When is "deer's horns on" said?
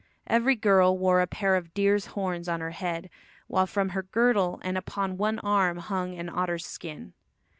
1.75-2.59